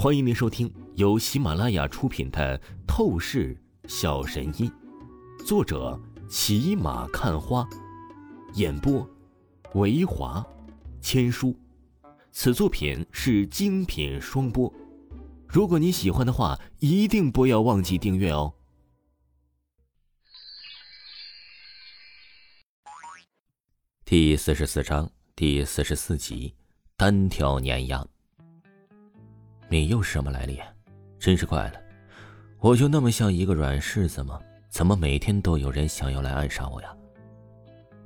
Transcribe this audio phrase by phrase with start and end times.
[0.00, 2.56] 欢迎您收听由喜马拉雅出品的
[2.86, 4.70] 《透视小神医》，
[5.44, 7.68] 作者骑马看花，
[8.54, 9.04] 演播
[9.74, 10.46] 维华
[11.00, 11.52] 千书。
[12.30, 14.72] 此作品是精品双播。
[15.48, 18.54] 如果你喜欢的话，一定不要忘记订阅哦。
[24.04, 26.54] 第四十四章第四十四集：
[26.96, 28.06] 单挑碾压。
[29.68, 30.58] 你又是什么来历？
[31.18, 31.74] 真是怪了，
[32.58, 34.40] 我就那么像一个软柿子吗？
[34.70, 36.94] 怎么每天都有人想要来暗杀我呀？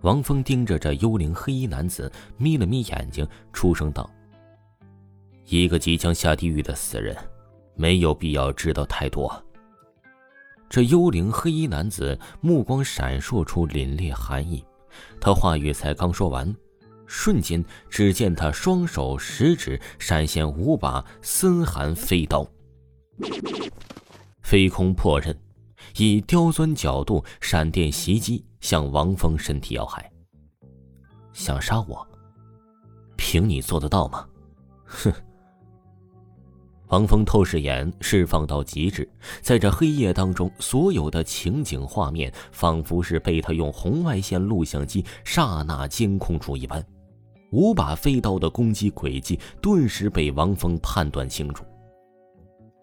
[0.00, 4.08] 王峰盯着这幽灵黑衣男子，眯了眯眼睛，出声道
[5.46, 7.16] ：“一个即将下地狱的死人，
[7.76, 9.32] 没有必要知道太多。”
[10.68, 14.64] 这幽灵黑衣男子目光闪烁出凛冽寒意，
[15.20, 16.52] 他话语才刚说完。
[17.14, 22.44] 瞬间，只见他双手食指闪现五把森寒飞刀，
[24.40, 25.38] 飞空破刃，
[25.98, 30.10] 以刁钻角度闪电袭击向王峰身体要害。
[31.34, 32.04] 想杀我？
[33.14, 34.26] 凭你做得到吗？
[34.86, 35.12] 哼！
[36.88, 39.08] 王峰透视眼释放到极致，
[39.42, 46.82] 在这黑夜当中，所有的情景画面仿佛是被他用红外线录像机刹那监控住一般。
[47.52, 51.64] 五把飞刀的攻击轨迹顿时被王峰判断清楚。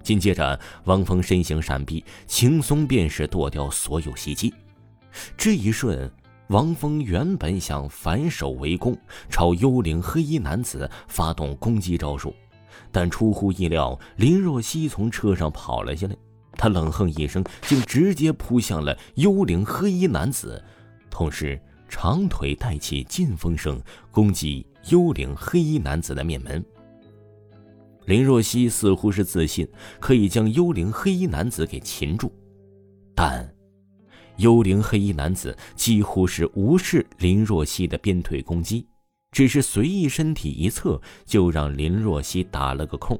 [0.03, 4.53] 紧接着，王峰身形闪避，轻松便是躲掉所有袭击。
[5.35, 6.09] 这一瞬，
[6.47, 8.95] 王峰原本想反手围攻，
[9.27, 12.33] 朝幽灵黑衣男子发动攻击招数，
[12.91, 16.15] 但出乎意料，林若曦从车上跑了下来。
[16.53, 20.63] 他冷哼一声，竟直接扑向了幽灵黑衣男子，
[21.09, 21.59] 同时。
[21.89, 26.63] 长腿带起劲风声，攻击幽灵黑衣男子的面门。
[28.05, 29.67] 林若曦似乎是自信
[29.99, 32.31] 可以将幽灵黑衣男子给擒住，
[33.13, 33.47] 但
[34.37, 38.87] 幽灵黑衣男子几乎是无视林若曦的鞭腿攻击，
[39.31, 43.19] 只是随意身体一侧，就让林若曦打了个空。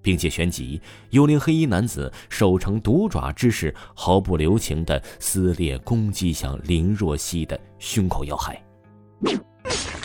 [0.00, 8.62] 并且旋即，幽灵黑衣男子手呈毒爪之势，毫不留情地撕裂攻击向林若曦的胸口要害。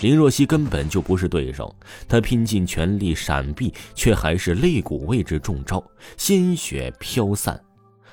[0.01, 1.73] 林若曦根本就不是对手，
[2.09, 5.81] 她拼尽全力闪避，却还是肋骨位置中招，
[6.17, 7.57] 鲜血飘散。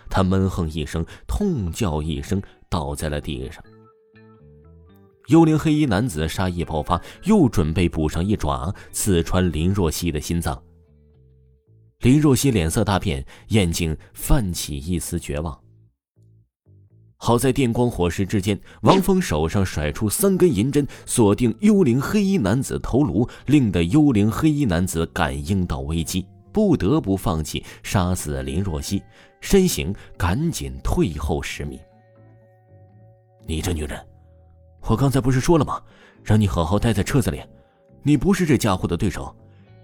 [0.08, 3.62] 她闷哼一声，痛叫一声，倒在了地上。
[5.26, 10.60] 幽灵黑衣男子杀意爆发，又准备补上一爪，刺穿林若曦的心脏。
[12.00, 15.59] 林若曦脸色大变，眼睛泛起一丝绝望。
[17.19, 29.03] 好在电光火石之间，王峰手上甩出三根银针，锁定幽灵黑衣男子头颅，令得幽灵黑衣男子感应到危机，不得不放弃杀死林若曦，
[29.43, 31.78] 身形赶紧退后十米。
[33.47, 34.03] 你这女人，
[34.89, 35.83] 我刚才不是说了吗？
[36.25, 37.43] 让你好好待在车子里，
[38.03, 39.37] 你不是这家伙的对手，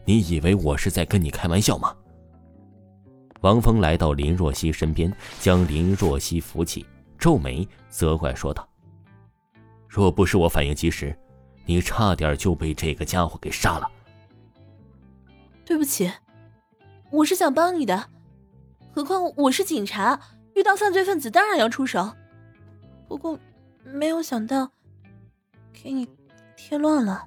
[0.06, 1.94] 你以为我是在跟你开玩笑吗？
[3.46, 6.84] 王峰来到林若曦身边，将林若曦扶起，
[7.16, 8.68] 皱眉责怪说道
[9.88, 11.16] ：“若不是我反应及时，
[11.64, 13.88] 你差点就被这个家伙给杀了。”
[15.64, 16.10] 对不起，
[17.12, 18.08] 我是想帮你的，
[18.92, 20.20] 何况我是警察，
[20.56, 22.12] 遇到犯罪分子当然要出手。
[23.06, 23.38] 不过，
[23.84, 24.72] 没有想到，
[25.72, 26.08] 给你
[26.56, 27.24] 添乱了。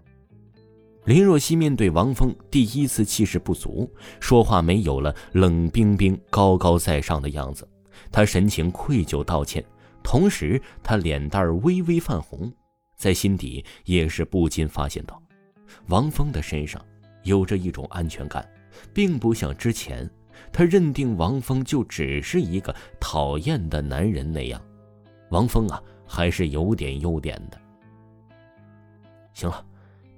[1.09, 7.67] 林若曦面对王峰，第一次气势不足，说话没有了冷冰冰、高高在上的样子。
[8.11, 9.65] 她神情愧疚道歉，
[10.03, 12.53] 同时她脸蛋微微泛红，
[12.95, 15.19] 在心底也是不禁发现到，
[15.87, 16.79] 王峰的身上
[17.23, 18.47] 有着一种安全感，
[18.93, 20.07] 并不像之前
[20.53, 24.61] 他认定王峰就只是一个讨厌的男人那样。
[25.31, 27.59] 王峰啊，还是有点优点的。
[29.33, 29.65] 行了。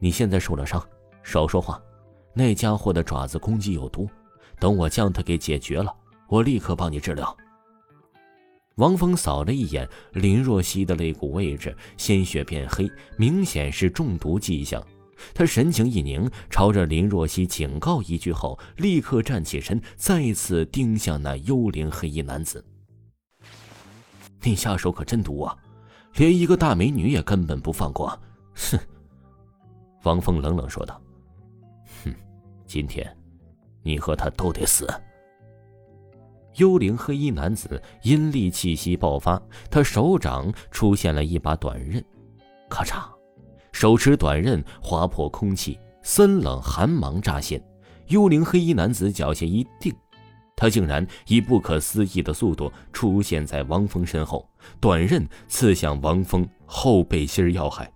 [0.04, 0.84] 你现在受了伤，
[1.22, 1.80] 少说话。
[2.34, 4.10] 那家伙的爪子攻击有毒，
[4.60, 5.94] 等我将他给解决了，
[6.28, 7.38] 我立刻帮你治疗。
[8.78, 14.84] 王峰扫了一眼林若曦的肋骨位置，鲜血变黑，明显是中毒迹象。
[15.36, 22.66] 他神情一凝，朝着林若曦警告一句后，立刻站起身，再次盯向那幽灵黑衣男子。
[24.42, 25.56] 你下手可真毒啊，
[26.16, 28.20] 连一个大美女也根本不放过，
[28.56, 28.80] 哼！
[30.04, 31.00] 王峰冷冷说道
[32.04, 32.14] ：“哼，
[32.66, 33.06] 今天，
[33.84, 34.88] 你和他都得死。”
[36.58, 42.04] 幽灵黑衣男子阴戾气息爆发，他手掌出现了一把短刃，
[42.70, 43.04] 咔嚓，
[43.72, 47.64] 手持短刃划破空气，森冷寒芒乍现。
[48.08, 49.96] 幽灵黑衣男子脚下一定，
[50.58, 54.46] 他竟然以不可思议的速度出现在王峰身后，
[54.82, 57.90] 短刃刺向王峰后背心要害。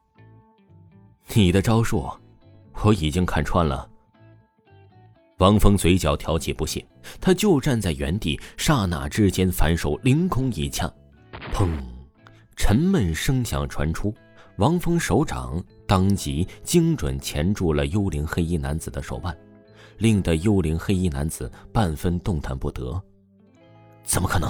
[1.37, 2.09] 你的招数，
[2.81, 3.85] 我已经看穿了。
[5.39, 6.87] 王峰嘴角挑起不屑，
[7.19, 10.89] 他就站在原地，刹那之间反手凌空一掐，
[11.53, 11.67] 砰！
[12.55, 14.15] 沉闷声响传出，
[14.59, 19.37] 王峰手掌当即精准钳住了幽灵黑衣男子的手腕，
[19.97, 23.03] 令得幽灵黑衣男子半分动弹不得。
[24.05, 24.49] 怎么可能？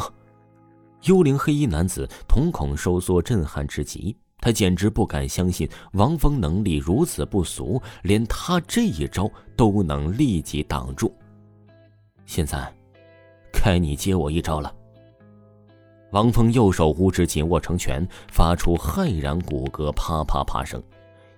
[1.06, 4.16] 幽灵黑衣男子瞳孔收缩，震撼至极。
[4.46, 11.12] 他简直不敢相信王峰能力如此不俗，连他这一招都能立即挡住。
[12.28, 12.72] 现在，
[13.52, 14.72] 该你接我一招了。
[16.12, 20.80] 王峰右手五指紧握成拳，发出骇然骨骼啪啪啪声，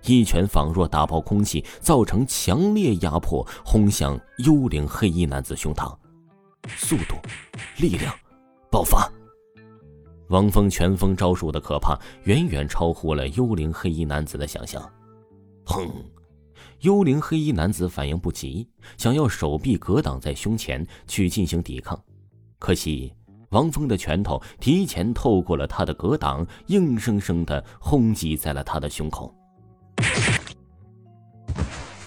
[0.04, 5.95] 一拳仿若打爆空气，造成强烈压迫，轰向幽灵黑衣男子胸膛。
[6.75, 7.15] 速度，
[7.77, 8.13] 力量，
[8.69, 9.09] 爆发。
[10.29, 14.81] 王峰拳风招数的可怕，远远超乎了幽灵黑衣男子的想象。
[15.65, 15.89] 砰！
[16.81, 22.00] 幽灵黑衣男子反应不及，想要手臂格挡在胸前去进行抵抗，
[22.59, 23.13] 可惜
[23.50, 29.33] 王峰的拳头提前透过了他的格挡，硬生生的轰击在了他的胸口。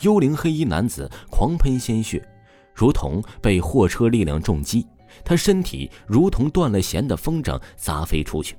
[0.02, 2.26] 幽灵黑衣男子狂喷鲜血，
[2.74, 4.86] 如同被货车力量重击。
[5.24, 8.56] 他身体如同断了弦的风筝，砸飞出去。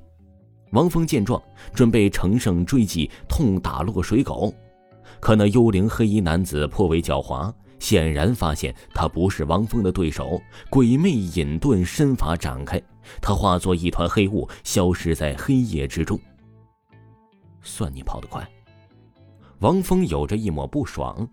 [0.72, 1.42] 王峰见状，
[1.74, 4.52] 准备乘胜追击，痛打落水狗。
[5.20, 10.40] 可那幽灵黑衣男子颇为狡猾，显然发现他不是王峰的对手，
[10.70, 12.80] 鬼魅隐遁身法展开，
[13.20, 16.18] 他化作一团黑雾，消失在黑夜之中。
[17.60, 18.48] 算你跑得快。
[19.60, 21.28] 王峰有着一抹不爽，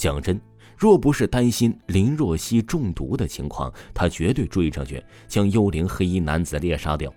[0.00, 0.40] 讲真。
[0.78, 7.12] 若不是担心林若曦中毒的情况，他绝对追上去将幽灵黑衣男子猎杀掉。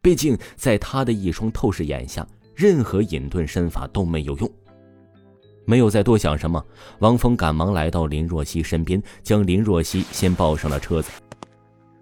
[0.00, 2.24] 毕竟在他的一双透视眼下，
[2.54, 4.48] 任何隐遁身法都没有用。
[5.64, 6.64] 没有再多想什么，
[7.00, 11.10] 王峰赶忙来到林若曦身边，将林若曦先抱上了车子。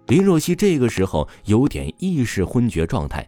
[0.07, 3.27] 林若曦这个时候有点意识昏厥状态，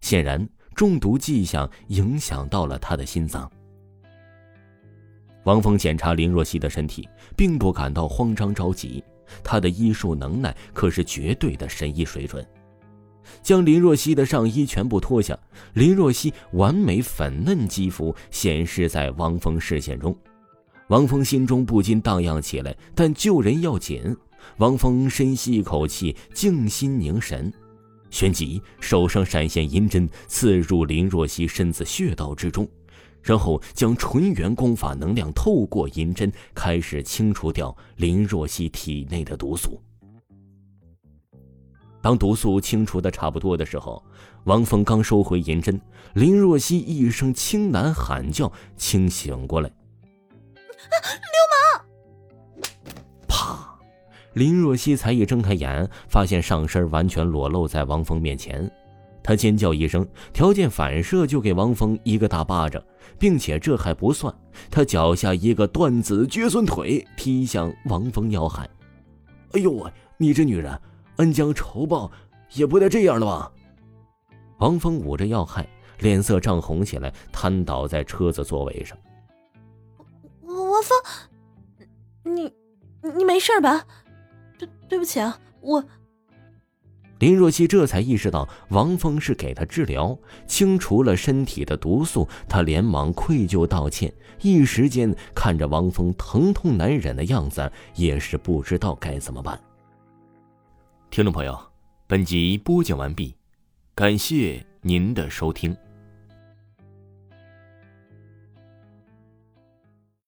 [0.00, 3.48] 显然中毒迹象影响到了他的心脏。
[5.44, 9.02] 王峰检查林若曦的身体，并不感到慌张着急。
[9.42, 12.44] 他的医术能耐可是绝对的神医水准。
[13.42, 15.38] 将林若曦的上衣全部脱下，
[15.72, 20.16] 林若曦完美粉嫩肌肤显示在王峰视线中。
[20.88, 24.14] 王峰心中不禁荡漾起来，但救人要紧。
[24.58, 27.50] 王峰深吸一口气，静心凝神，
[28.10, 32.68] 旋即手上闪现银针，刺入林若曦身子穴道之中。
[33.24, 39.80] 然后将纯元功法能量透过银针开始清除掉林若曦体内的毒素。
[42.02, 44.04] 当毒素清除的差不多的时候，
[44.44, 45.80] 王峰刚收回银针，
[46.12, 49.70] 林若曦一声轻喃喊叫，清醒过来。
[49.70, 49.74] 流
[52.60, 52.68] 氓！
[53.26, 53.78] 啪！
[54.34, 58.70] 林若曦才一睁开眼，发现上身完全裸露在王峰面前。
[59.24, 62.80] 他尖叫一声，条件反射就给王峰一个大巴掌，
[63.18, 64.32] 并且这还不算，
[64.70, 68.68] 他脚下一个断子绝孙腿踢向王峰要害。
[69.52, 70.78] 哎呦喂，你这女人，
[71.16, 72.12] 恩将仇报
[72.52, 73.50] 也不带这样的吧？
[74.58, 75.66] 王峰捂着要害，
[76.00, 78.96] 脸色涨红起来，瘫倒在车子座位上。
[80.42, 82.52] 王峰，你
[83.16, 83.86] 你没事吧？
[84.58, 85.82] 对对不起啊，我。
[87.20, 94.12] 林若曦这才意识到王峰是给她治疗，清除了身体的毒素，她连忙愧疚道歉。
[94.42, 99.58] 一时间看着王峰疼痛难忍的样子，也是不知道该怎么办。
[101.08, 101.58] 听众朋友，
[102.06, 103.34] 本集播讲完毕，
[103.94, 105.74] 感谢您的收听。